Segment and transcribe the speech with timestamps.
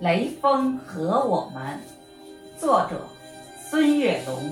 [0.00, 1.78] 雷锋和我们，
[2.58, 3.06] 作者
[3.68, 4.50] 孙月龙，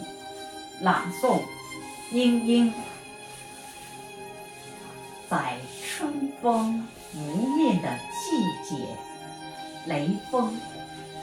[0.82, 1.40] 朗诵
[2.12, 2.70] 英英。
[5.26, 7.18] 在春风拂
[7.56, 8.84] 面的季节，
[9.86, 10.54] 雷锋，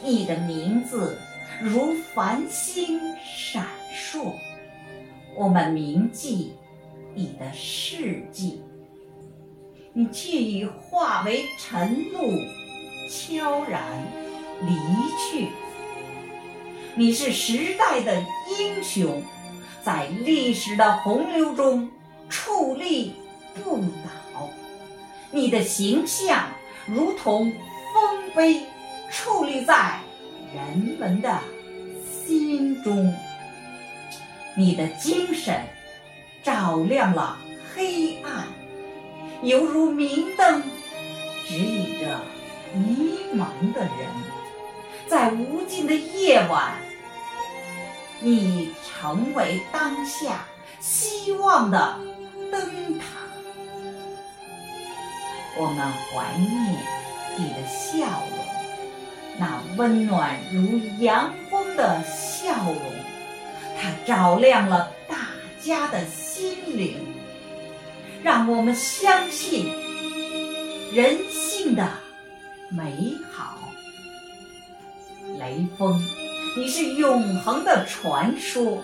[0.03, 1.19] 你的名字
[1.61, 4.33] 如繁星闪烁，
[5.35, 6.55] 我们铭记
[7.13, 8.59] 你的事迹。
[9.93, 12.64] 你却已化为晨露。
[13.09, 13.81] 悄然
[14.61, 14.73] 离
[15.17, 15.49] 去。
[16.95, 18.23] 你是时代的
[18.57, 19.21] 英雄，
[19.83, 21.89] 在历史的洪流中
[22.29, 23.13] 矗立
[23.53, 24.49] 不倒。
[25.31, 26.47] 你的形象
[26.85, 27.51] 如同
[27.93, 28.61] 丰碑，
[29.11, 29.99] 矗立在
[30.53, 31.39] 人们的
[32.25, 33.13] 心中。
[34.55, 35.61] 你的精神
[36.41, 37.37] 照亮了
[37.73, 38.47] 黑暗，
[39.43, 40.63] 犹如明灯，
[41.45, 42.21] 指引着。
[42.75, 43.91] 迷茫的人，
[45.07, 46.73] 在无尽的夜晚，
[48.19, 50.45] 你成为当下
[50.79, 51.99] 希望的
[52.51, 53.05] 灯塔。
[55.57, 55.77] 我们
[56.11, 56.77] 怀念
[57.37, 58.45] 你的笑容，
[59.37, 62.77] 那温暖如阳光的笑容，
[63.81, 65.15] 它照亮了大
[65.61, 66.97] 家的心灵，
[68.21, 69.71] 让我们相信
[70.93, 72.04] 人性的。
[72.69, 73.59] 美好，
[75.37, 76.01] 雷锋，
[76.57, 78.83] 你是永恒的传说，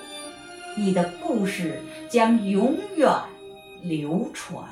[0.78, 3.12] 你的故事将永远
[3.82, 4.64] 流传。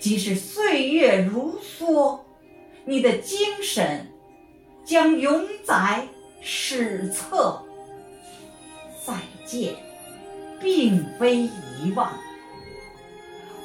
[0.00, 2.20] 即使岁月如梭，
[2.84, 4.06] 你的精神
[4.84, 6.08] 将永载
[6.40, 7.62] 史册。
[9.06, 9.14] 再
[9.44, 9.74] 见，
[10.60, 12.10] 并非遗忘，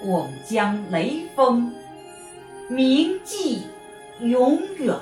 [0.03, 1.73] 我们将雷锋
[2.67, 3.63] 铭记。
[4.21, 4.93] 永远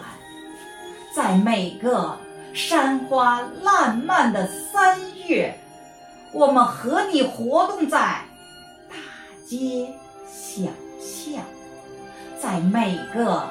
[1.15, 2.17] 在每个
[2.53, 5.57] 山花烂漫的三月，
[6.31, 7.97] 我们和你活动在
[8.87, 8.95] 大
[9.45, 9.87] 街
[10.27, 10.69] 小
[10.99, 11.43] 巷，
[12.39, 13.43] 在每个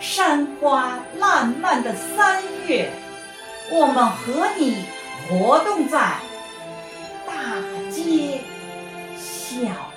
[0.00, 2.90] 山花烂漫的三月，
[3.72, 4.84] 我们和你
[5.28, 5.98] 活动在
[7.26, 7.32] 大
[7.90, 8.40] 街
[9.16, 9.93] 小巷。